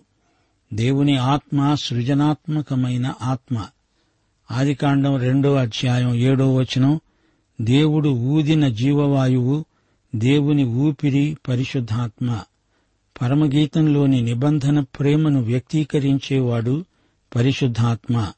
దేవుని 0.73 1.17
ఆత్మ 1.17 1.75
సృజనాత్మకమైన 1.75 3.15
ఆత్మ. 3.23 3.67
ఆదికాండం 4.51 5.17
రెండో 5.17 5.55
అధ్యాయం 5.55 6.15
ఏడో 6.15 6.55
వచనం 6.55 7.01
దేవుడు 7.61 8.09
ఊదిన 8.09 8.69
జీవవాయువు 8.69 9.65
దేవుని 10.15 10.65
ఊపిరి 10.65 11.37
పరిశుద్ధాత్మ. 11.49 12.41
పరమగీతంలోని 13.23 14.21
నిబంధన 14.21 14.81
ప్రేమను 14.81 15.43
వ్యక్తీకరించేవాడు 15.43 16.85
పరిశుద్ధాత్మ. 17.35 18.33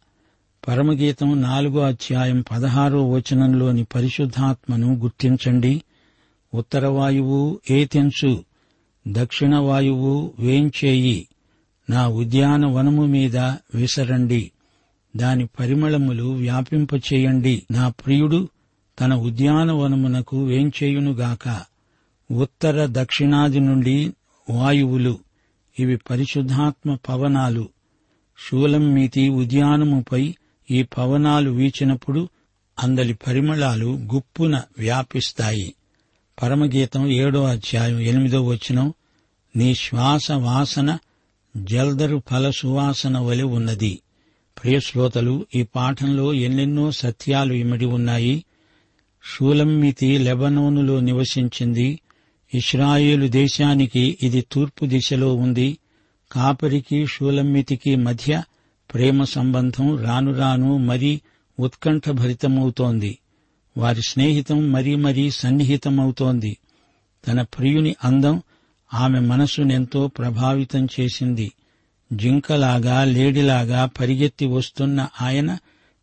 పరమగీతం 0.68 1.42
నాలుగో 1.42 1.80
అధ్యాయం 1.80 2.44
పదహారో 2.50 3.10
వచనంలోని 3.10 3.84
పరిశుద్ధాత్మను 3.84 4.94
గుర్తించండి. 4.94 5.82
ఉత్తరవాయువు 6.54 7.60
ఏతెన్సు 7.70 8.44
దక్షిణ 9.08 9.56
వాయువు 9.56 10.32
వేంచేయి. 10.38 11.28
నా 11.90 12.08
ఉద్యానవనము 12.08 13.06
మీద 13.06 13.36
విసరండి. 13.74 14.52
దాని 15.16 15.46
పరిమళములు 15.46 16.24
వ్యాపింపచేయండి. 16.24 17.62
నా 17.70 17.88
ప్రియుడు 17.88 18.48
తన 19.00 19.14
ఉద్యానవనమునకు 19.14 20.44
వేంచేయునుగాక. 20.44 21.60
ఉత్తర 22.32 22.86
దక్షిణాది 22.90 23.60
నుండి 23.60 24.12
వాయువులు. 24.50 25.18
ఇవి 25.78 25.96
పరిశుద్ధాత్మ 25.96 26.96
పవనాలు. 27.08 27.68
శూలంమీతి 28.38 29.28
ఉద్యానముపై 29.28 30.34
ఈ 30.70 30.82
పవనాలు 30.82 31.50
వీచినప్పుడు 31.50 32.28
అందలి 32.78 33.14
పరిమళాలు 33.14 33.86
గుప్పున 34.14 34.62
వ్యాపిస్తాయి. 34.78 35.74
పరమగీతం 36.42 37.10
ఏడో 37.12 37.44
అధ్యాయం 37.44 38.00
ఎనిమిదో 38.00 38.42
వచనం 38.42 38.94
నీ 39.56 39.74
శ్వాస 39.74 40.32
వాసన 40.32 40.98
జల్దరు 41.56 42.22
ఫల 42.30 42.50
సువాసన 42.50 43.18
వలె 43.18 43.42
ఉన్నది. 43.42 43.98
ప్రియశ్రోతలు 44.62 45.46
ఈ 45.54 45.62
పాఠంలో 45.62 46.34
ఎన్నెన్నో 46.34 46.90
సత్యాలు 46.90 47.52
ఇమిడి 47.52 47.84
ఉన్నాయి. 47.84 48.44
షూలమ్మితి 49.24 50.18
లెబనోనులో 50.18 51.00
నివసించింది. 51.00 52.00
ఇస్రాయేలు 52.54 53.28
దేశానికి 53.28 54.18
ఇది 54.22 54.44
తూర్పు 54.52 54.86
దిశలో 54.86 55.34
ఉంది. 55.34 55.78
కాపరికి 56.36 57.06
షూలమ్మితికి 57.06 57.96
మధ్య 57.96 58.42
ప్రేమ 58.94 59.24
సంబంధం 59.24 59.96
రాను 59.96 60.32
రాను 60.32 60.76
మరీ 60.76 61.20
ఉత్కంఠభరితమవుతోంది. 61.60 63.18
వారి 63.76 64.02
స్నేహితం 64.08 64.72
మరీ 64.72 64.94
మరీ 64.94 65.30
సన్నిహితమవుతోంది. 65.30 66.56
తన 67.28 67.42
ప్రియుని 67.42 67.96
అందం 68.04 68.42
ఆమె 68.94 69.20
మనసునెంతో 69.20 70.06
ప్రభావితం 70.06 70.88
చేసింది. 71.00 71.52
జింకలాగా 72.12 73.04
లేడిలాగా 73.04 73.90
పరిగెత్తి 74.00 74.46
వస్తున్న 74.46 75.08
ఆయన 75.22 75.58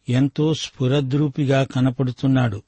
ఎంతో 0.09 0.53
స్ఫురద్రూపిగా 0.53 1.63
కనపడుతున్నాడు. 1.63 2.61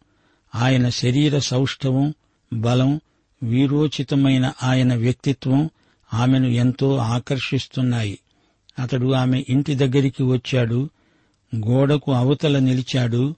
ఆయన 0.56 0.90
శరీర 0.90 1.40
సౌష్ఠవం 1.40 2.14
బలం 2.54 3.02
వీరోచితమైన 3.44 4.54
ఆయన 4.64 4.96
వ్యక్తిత్వం 4.96 5.70
ఆమెను 6.16 6.48
ఎంతో 6.48 6.98
ఆకర్షిస్తున్నాయి. 6.98 8.20
అతడు 8.80 9.14
ఆమె 9.14 9.44
ఇంటి 9.50 9.76
దగ్గరికి 9.76 10.24
వచ్చాడు. 10.24 10.90
గోడకు 11.56 12.12
అవతల 12.12 12.60
నిలిచాడు. 12.60 13.36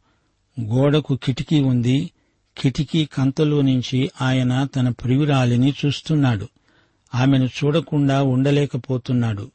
గోడకు 0.61 1.15
కిటికీ 1.15 1.59
ఉంది. 1.59 2.11
కిటికీ 2.57 3.05
కంతలో 3.05 3.61
నుంచి 3.61 4.11
ఆయన 4.21 4.63
తన 4.63 4.89
ప్రియురాలిని 4.89 5.73
చూస్తున్నాడు. 5.85 6.47
ఆమెను 7.15 7.45
చూడకుండా 7.45 8.23
ఉండలేకపోతున్నాడు. 8.23 9.51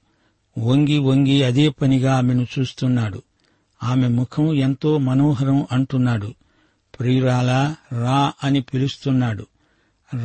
వంగి 0.58 0.98
వంగి 0.98 1.42
అదే 1.42 1.68
పనిగా 1.68 2.16
ఆమెను 2.16 2.46
చూస్తున్నాడు. 2.58 3.22
ఆమె 3.82 4.08
ముఖం 4.08 4.54
ఎంతో 4.54 4.98
మనోహరం 4.98 5.66
అంటున్నాడు. 5.72 6.35
ప్రియురాలా 7.00 7.76
రా 7.92 8.32
అని 8.44 8.61
పిలుస్తున్నాడు. 8.61 9.46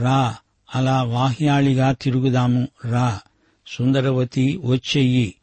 రా 0.02 0.36
అలా 0.76 1.04
వాహ్యాళిగా 1.04 1.92
తిరుగుదాము 1.92 2.68
రా. 2.86 3.20
సుందరవతి 3.68 4.62
వచ్చెయ్యి. 4.66 5.36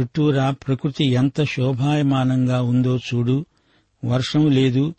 చుట్టూరా 0.00 0.50
ప్రకృతి 0.50 1.04
ఎంత 1.04 1.44
శోభాయమానంగా 1.44 2.62
ఉందో 2.62 2.96
చూడు. 2.96 3.46
వర్షం 4.04 4.50
లేదు 4.50 4.94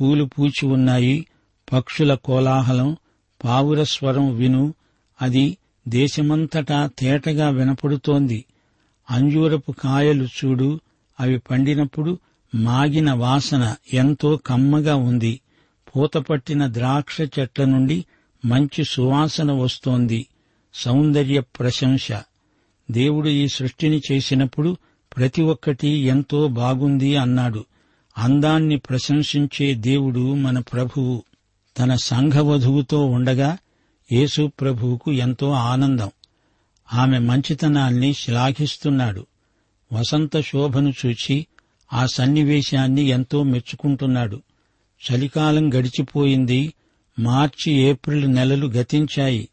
పూలు 0.00 0.24
పూచి 0.24 0.66
ఉన్నాయి 0.66 1.26
పక్షుల 1.72 2.14
కోలాహలం 2.14 2.96
పావుర 3.44 3.82
స్వరం 3.82 4.34
విను. 4.34 4.74
అది 5.22 5.56
దేశమంతటా 5.88 6.90
తేటగా 6.98 7.48
వినపడుతోంది. 7.48 8.44
అంజూరపు 9.10 9.72
కాయలు 9.72 10.24
చూడు. 10.24 10.80
అవి 11.20 11.38
పండినప్పుడు 11.38 12.18
మాగిన 12.54 13.12
వాసన 13.12 13.74
ఎంతో 13.92 14.36
కమ్మగా 14.36 14.96
ఉంది. 14.96 15.40
పూతపట్టిన 15.96 16.66
ద్రాక్ష 16.72 17.20
చెట్ల 17.20 17.64
నుండి 17.64 18.04
మంచి 18.44 18.84
సువాసన 18.84 19.52
వస్తోంది. 19.52 20.26
సౌందర్య 20.74 21.40
ప్రశంస. 21.40 22.08
దేవుడు 22.90 23.28
ఈ 23.28 23.48
సృష్టిని 23.48 24.02
చేసినప్పుడు 24.12 24.76
ప్రతి 25.16 25.42
ఒక్కటి 25.42 25.88
ఎంతో 25.88 26.48
బాగుంది 26.48 27.16
అన్నాడు. 27.16 27.64
అందాన్ని 28.18 28.76
ప్రశంసించే 28.76 29.74
దేవుడు 29.74 30.34
మన 30.34 30.58
ప్రభువు. 30.58 31.22
తన 31.78 31.94
సంఘవధువుతో 31.94 33.06
ఉండగా 33.06 33.58
యేసు 34.12 34.50
ప్రభువుకు 34.60 35.12
ఎంతో 35.12 35.50
ఆనందం. 35.50 36.10
ఆమె 36.94 37.18
మంచితనాన్ని 37.18 38.14
శ్లాఘిస్తున్నాడు. 38.14 39.26
వసంత 39.92 40.40
శోభను 40.40 40.92
చూచి 41.06 41.46
ఆ 41.92 42.06
సన్నివేశాన్ని 42.06 43.02
ఎంతో 43.02 43.42
మెచ్చుకుంటున్నాడు. 43.42 44.42
చలికాలం 45.10 45.74
గడిచిపోయింది. 45.74 46.74
మార్చి 47.18 47.72
ఏప్రిల్ 47.72 48.32
నెలలు 48.32 48.66
గతించాయి. 48.66 49.48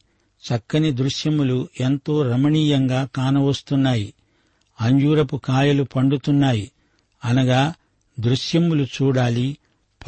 చక్కని 0.45 0.91
దృశ్యములు 0.91 1.67
ఎంతో 1.79 2.31
రమణీయంగా 2.31 3.07
కానవస్తున్నాయి. 3.15 4.13
అంజూరపు 4.81 5.37
కాయలు 5.37 5.83
పండుతున్నాయి. 5.83 6.71
అనగా 7.25 7.73
దృశ్యములు 8.19 8.83
చూడాలి 8.83 9.57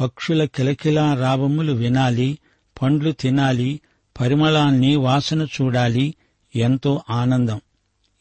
పక్షుల 0.00 0.44
కిలకిలా 0.44 1.14
రావములు 1.14 1.72
వినాలి 1.72 2.38
పండ్లు 2.82 3.12
తినాలి 3.12 3.80
పరిమళాన్ని 4.20 4.96
వాసన 4.96 5.42
చూడాలి 5.42 6.14
ఎంతో 6.56 7.02
ఆనందం. 7.10 7.60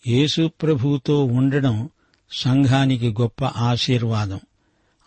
యేసుప్రభుతో 0.08 1.24
ఉండడం 1.26 1.90
సంఘానికి 2.32 3.10
గొప్ప 3.10 3.46
ఆశీర్వాదం. 3.46 4.40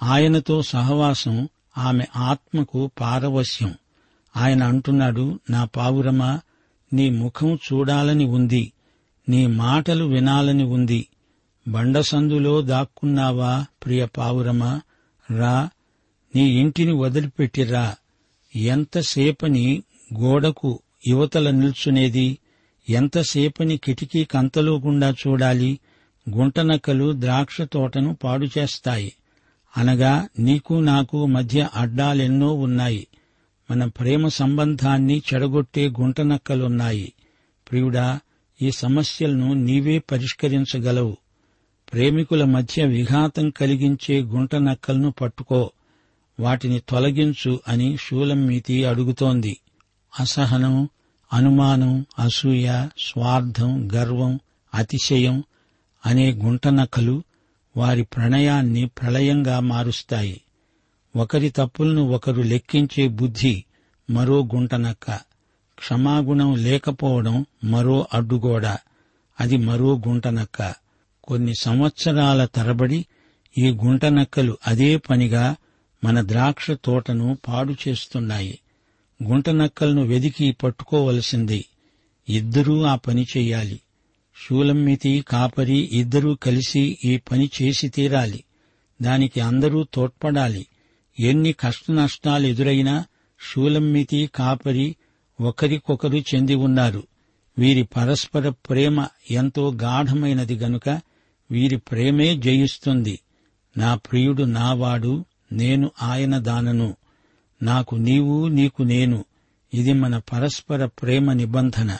ఆయనతో 0.02 0.62
సహవాసం 0.62 1.48
ఆమె 1.78 2.04
ఆత్మకు 2.16 2.90
పారవశ్యం. 3.00 3.74
ఆయన 4.36 4.64
అంటున్నాడు 4.64 5.40
నా 5.50 5.64
పావురమా 5.64 6.40
నీ 6.92 7.10
ముఖం 7.10 7.54
చూడాలని 7.54 8.24
ఉంది 8.24 8.72
నీ 9.28 9.46
మాటలు 9.46 10.04
వినాలని 10.04 10.64
ఉంది 10.64 11.06
బండసందులో 11.68 12.62
దాక్కున్నావా 12.62 13.66
ప్రియ 13.84 14.06
పావురమా? 14.06 14.80
రా 15.38 15.70
నీ 16.36 16.40
ఇంటిని 16.40 16.92
వదిలిపెట్టిరా 16.92 17.94
ఎంతసేపని 18.56 19.82
గోడకు 20.20 20.80
యువతల 21.06 21.50
నిల్చునేది 21.50 22.38
ఎంతసేపని 22.88 23.76
కిటికీ 23.76 24.24
కంతలో 24.24 24.78
గుండా 24.78 25.10
చూడాలి 25.10 25.78
గుంటనక్కలు 26.30 27.12
ద్రాక్ష 27.20 27.62
తోటను 27.62 28.14
పాడు 28.14 28.46
చేస్తాయి. 28.58 29.12
అనగా 29.76 30.28
నీకు 30.38 30.74
నాకు 30.74 31.26
మధ్య 31.26 31.68
అడ్డాలెన్నో 31.74 32.52
ఉన్నాయి. 32.52 33.06
మన 33.70 33.84
ప్రేమ 33.84 34.28
సంబంధాన్ని 34.28 35.22
చెడగొట్టే 35.34 35.88
గుంటనక్కలున్నాయి. 35.88 37.12
ప్రియుడా 37.70 38.20
ఈ 38.62 38.70
సమస్యలను 38.70 39.52
నీవే 39.52 39.98
పరిష్కరించగలవు. 39.98 41.16
ప్రేమికుల 41.92 42.44
మధ్య 42.44 42.84
విఘాతం 42.84 43.50
కలిగించే 43.50 44.22
గుంటనక్కలను 44.22 45.10
పట్టుకో. 45.10 45.72
వాటిని 46.40 46.80
తొలగించు 46.88 47.60
అని 47.68 47.96
శూలమ్మీతి 47.96 48.84
అడుగుతోంది. 48.84 49.60
అసహనం 50.20 50.88
అనుమానం 51.32 52.06
అసూయ 52.18 52.88
స్వార్థం 52.98 53.88
గర్వం 53.94 54.40
అతిశయం 54.74 55.44
అనే 56.06 56.32
గుంటనక్కలు 56.32 57.22
వారి 57.76 58.02
ప్రణయాన్ని 58.02 58.86
ప్రళయంగా 58.86 59.60
మారుస్తాయి. 59.60 60.40
ఒకరి 61.16 61.50
తప్పులను 61.50 62.02
ఒకరు 62.02 62.42
లెక్కించే 62.42 63.08
బుద్ధి 63.08 63.64
మరో 64.10 64.44
గుంటనక్క 64.54 65.10
క్షమాగుణం 65.78 66.56
లేకపోవడం 66.56 67.46
మరో 67.64 68.06
అడ్డుగోడ. 68.14 68.66
అది 69.40 69.56
మరో 69.56 69.98
గుంటనక్క 70.08 70.74
కొన్ని 71.24 71.52
సంవత్సరాల 71.60 72.44
తరబడి 72.44 73.06
ఈ 73.58 73.70
గుంటనక్కలు 73.70 74.58
అదే 74.66 74.96
పనిగా 74.96 75.56
మన 76.04 76.28
ద్రాక్ష 76.28 76.70
తోటను 76.70 77.38
పాడు 77.48 77.74
చేస్తున్నాయి. 77.88 78.60
గుంటనక్కలను 79.22 80.02
వెదికి 80.02 80.52
పట్టుకోవలసింది 80.52 81.64
ఇద్దరూ 82.28 82.82
ఆ 82.82 82.94
పని 82.94 83.26
చెయ్యాలి 83.36 83.80
శూలమ్మితి 84.48 85.24
కాపరి 85.28 85.88
ఇద్దరూ 85.92 86.34
కలిసి 86.34 86.98
ఈ 87.04 87.16
పని 87.16 87.50
చేసి 87.62 87.88
తీరాలి. 87.88 88.44
దానికి 89.02 89.40
అందరూ 89.40 89.86
తోడ్పడాలి. 89.94 90.66
ఎన్ని 91.20 91.52
కష్టనష్టాలు 91.52 92.46
ఎదురైనా 92.46 93.04
శూలమ్మితి 93.52 94.30
కాపరి 94.34 94.96
ఒకరికొకరు 95.40 96.16
చెంది 96.16 96.54
ఉన్నారు. 96.54 97.02
వీరి 97.58 97.82
పరస్పర 97.82 98.48
ప్రేమ 98.48 99.06
ఎంతో 99.30 99.72
గాఢమైనది 99.72 100.54
గనుక 100.54 101.00
వీరి 101.50 101.76
ప్రేమే 101.76 102.36
జయిస్తుంది. 102.36 103.20
నా 103.76 103.94
ప్రియుడు 103.94 104.42
నావాడు 104.42 105.24
నేను 105.52 105.90
ఆయన 106.02 106.38
దానను. 106.38 106.96
నాకు 107.62 107.94
నీవు 107.94 108.48
నీకు 108.48 108.82
నేను. 108.82 109.24
ఇది 109.74 109.92
మన 109.92 110.18
పరస్పర 110.18 110.86
ప్రేమ 110.86 111.32
నిబంధన. 111.32 111.98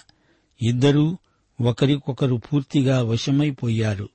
ఇద్దరూ 0.62 1.16
ఒకరికొకరు 1.60 2.34
పూర్తిగా 2.34 3.02
వశమైపోయారు. 3.02 4.08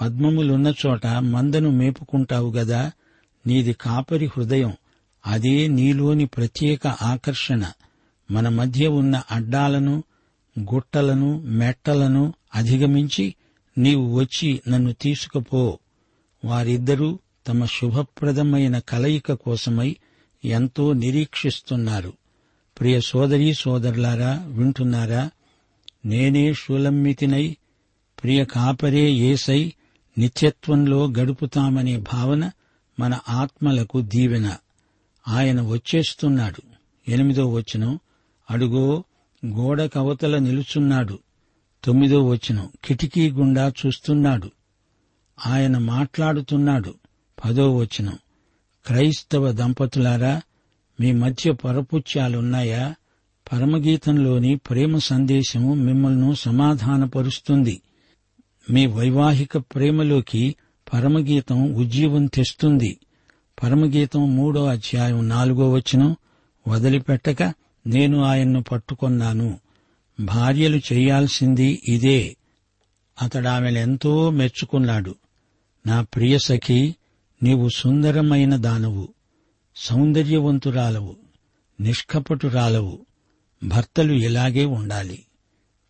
పద్మములున్న 0.00 0.74
చోట 0.86 1.06
మందను 1.06 1.70
మేపుకుంటావు 1.70 2.52
గదా 2.52 2.92
నీది 3.46 3.72
కాపరి 3.72 4.26
హృదయం 4.26 4.72
అదే 5.26 5.68
నీలోని 5.68 6.26
ప్రత్యేక 6.26 6.86
ఆకర్షణ. 6.86 7.72
మన 8.30 8.48
మధ్య 8.48 8.86
ఉన్న 8.86 9.22
అడ్డాలను 9.30 10.04
గుట్టలను 10.58 11.40
మెట్టలను 11.40 12.34
అధిగమించి 12.54 13.34
నీవు 13.78 14.18
వచ్చి 14.18 14.60
నన్ను 14.68 14.92
తీసుకుపో. 14.92 15.78
వారిద్దరూ 16.44 17.18
తమ 17.48 17.64
శుభప్రదమైన 17.64 18.78
కలయిక 18.78 19.32
కోసమై 19.32 19.96
ఎంతో 20.44 20.92
నిరీక్షిస్తున్నారు. 20.92 22.12
ప్రియ 22.80 23.00
సోదరీ 23.00 23.54
సోదరులారా 23.54 24.44
వింటున్నారా? 24.46 25.30
నేనే 26.04 26.54
షూలమ్మితినై 26.54 27.56
ప్రియ 28.22 28.44
కాపరే 28.44 29.10
ఏసై 29.10 29.72
నిత్యత్వంలో 30.18 31.06
గడుపుతామనే 31.06 31.96
భావన 31.96 32.50
మన 33.00 33.18
ఆత్మలకు 33.28 34.00
దీవెన. 34.00 34.56
ఆయన 35.28 35.62
వచ్చేస్తున్నాడు. 35.62 36.62
ఎనిమిదో 37.10 37.46
వచనం. 37.46 37.98
అడుగో 38.50 39.04
గోడ 39.46 39.84
కవతల 39.84 40.38
నిలుచున్నాడు. 40.38 41.18
తొమ్మిదో 41.84 42.26
వచనం. 42.26 42.68
కిటికీ 42.84 43.30
గుండా 43.30 43.72
చూస్తున్నాడు. 43.86 44.50
ఆయన 45.46 45.78
మాట్లాడుతున్నాడు. 45.78 46.94
పదో 47.44 47.76
వచనం. 47.76 48.18
క్రైస్తవ 48.86 49.52
దంపతులారా 49.52 50.42
మీ 51.00 51.12
మధ్య 51.12 51.52
పొరపుచ్యాలున్నాయా? 51.52 52.94
పరమగీతంలోని 53.52 54.56
ప్రేమ 54.56 54.98
సందేశము 54.98 55.74
మిమ్మల్ని 55.74 56.36
సమాధానపరుస్తుంది. 56.36 57.82
మీ 58.70 58.86
వైవాహిక 58.86 59.58
ప్రేమలోకి 59.58 60.56
పరమగీతం 60.92 61.74
ఉజ్జీవం 61.74 62.26
తెస్తుంది. 62.26 62.98
పరమగీతం 63.62 64.36
మూడో 64.36 64.66
అధ్యాయం 64.66 65.28
నాలుగో 65.28 65.72
వచనం 65.72 66.16
వదిలిపెట్టక 66.68 67.42
నేను 67.86 68.22
ఆయన్ను 68.22 68.62
పట్టుకొన్నాను. 68.62 69.58
భార్యలు 70.20 70.80
చేయాల్సింది 70.92 71.82
ఇదే. 71.88 72.36
అతడామెలెంతో 73.22 74.30
మెచ్చుకున్నాడు. 74.30 75.14
నా 75.86 76.02
ప్రియ 76.02 76.38
సఖి 76.38 76.94
నీవు 77.42 77.68
సుందరమైన 77.68 78.56
దానవు 78.56 79.08
సౌందర్యవంతురాలవు 79.76 81.16
నిష్కపటురాలవు. 81.80 82.98
భర్తలు 83.64 84.12
ఇలాగే 84.12 84.64
ఉండాలి. 84.64 85.24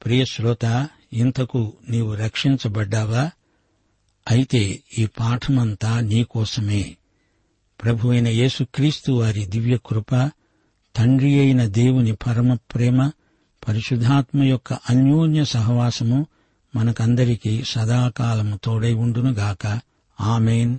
ప్రియ 0.04 0.24
శ్రోత 0.24 0.88
ఇంతకు 1.12 1.72
నీవు 1.90 2.14
రక్షించబడ్డావా? 2.14 3.30
అయితే 4.28 4.80
ఈ 4.98 5.06
పాఠమంతా 5.06 6.00
నీకోసమే 6.00 6.96
ప్రభు 7.83 8.09
అయిన 8.09 8.28
యేసుక్రీస్తు 8.28 9.12
వారి 9.12 9.46
దివ్య 9.46 9.78
కృప 9.87 10.30
తండ్రి 10.96 11.40
అయిన 11.40 11.66
దేవుని 11.66 12.12
పరమ 12.12 12.54
ప్రేమ 12.54 13.11
పరిశుద్ధాత్మ 13.68 14.42
యొక్క 14.42 14.72
అన్యోన్య 14.72 15.44
సహవాసము 15.44 16.26
మనకందరికీ 16.76 17.62
సదాకాలము 17.66 18.59
తోడై 18.64 18.92
ఉండునుగాక. 18.92 19.80
ఆమెన్. 20.20 20.78